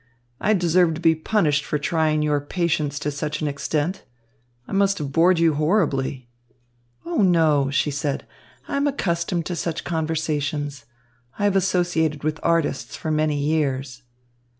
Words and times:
I 0.39 0.55
deserve 0.55 0.95
to 0.95 0.99
be 0.99 1.13
punished 1.13 1.63
for 1.63 1.77
trying 1.77 2.23
your 2.23 2.41
patience 2.41 2.97
to 2.97 3.11
such 3.11 3.39
an 3.43 3.47
extent. 3.47 4.03
I 4.67 4.71
must 4.71 4.97
have 4.97 5.11
bored 5.11 5.37
you 5.37 5.53
horribly." 5.53 6.27
"Oh, 7.05 7.17
no," 7.21 7.69
she 7.69 7.91
said, 7.91 8.25
"I 8.67 8.77
am 8.77 8.87
accustomed 8.87 9.45
to 9.45 9.55
such 9.55 9.83
conversations. 9.83 10.85
I 11.37 11.43
have 11.43 11.55
associated 11.55 12.23
with 12.23 12.39
artists 12.41 12.95
for 12.95 13.11
many 13.11 13.37
years." 13.37 14.01